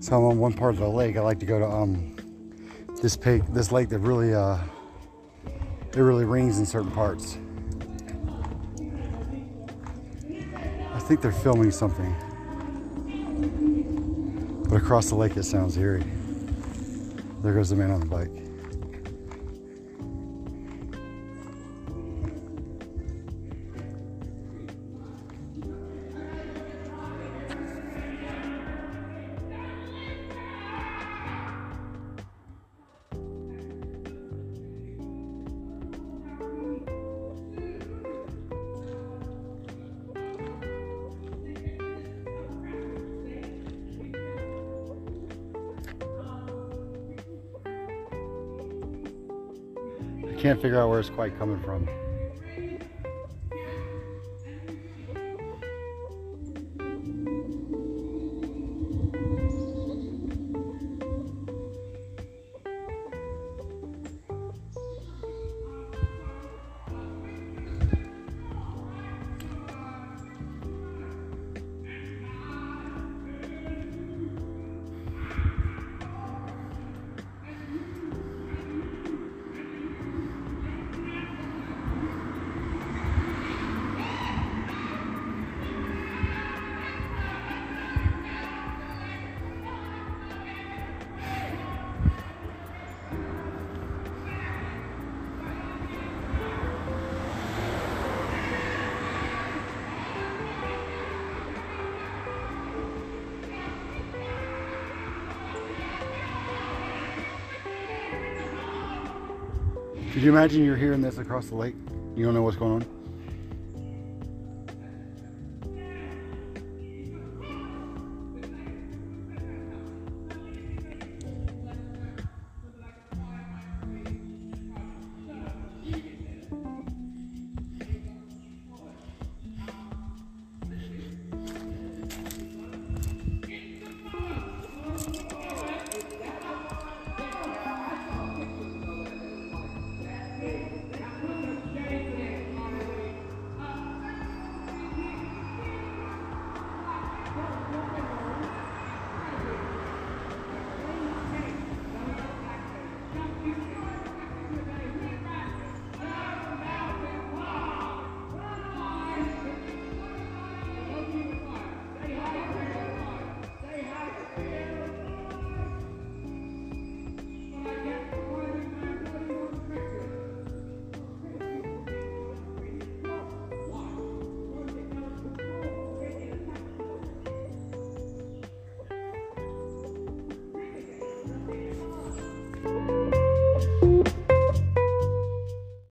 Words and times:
So 0.00 0.16
I'm 0.16 0.24
on 0.24 0.38
one 0.38 0.52
part 0.54 0.74
of 0.74 0.80
the 0.80 0.88
lake. 0.88 1.16
I 1.16 1.20
like 1.20 1.38
to 1.40 1.46
go 1.46 1.58
to 1.58 1.66
um 1.66 2.16
this 3.02 3.16
pig 3.16 3.44
this 3.52 3.72
lake 3.72 3.88
that 3.90 3.98
really 3.98 4.32
uh 4.32 4.58
it 5.92 5.96
really 5.96 6.24
rings 6.24 6.58
in 6.58 6.64
certain 6.64 6.90
parts. 6.90 7.36
I 10.94 10.98
think 11.00 11.20
they're 11.20 11.32
filming 11.32 11.70
something. 11.70 12.14
But 14.68 14.76
across 14.76 15.08
the 15.08 15.16
lake 15.16 15.36
it 15.36 15.44
sounds 15.44 15.76
eerie. 15.76 16.04
There 17.42 17.52
goes 17.52 17.70
the 17.70 17.76
man 17.76 17.90
on 17.90 18.00
the 18.00 18.06
bike. 18.06 18.47
Can't 50.38 50.62
figure 50.62 50.80
out 50.80 50.88
where 50.88 51.00
it's 51.00 51.10
quite 51.10 51.36
coming 51.36 51.60
from. 51.60 51.88
Could 110.12 110.22
you 110.22 110.30
imagine 110.32 110.64
you're 110.64 110.76
hearing 110.76 111.02
this 111.02 111.18
across 111.18 111.48
the 111.48 111.54
lake? 111.54 111.74
You 112.16 112.24
don't 112.24 112.34
know 112.34 112.42
what's 112.42 112.56
going 112.56 112.82
on? 112.82 112.97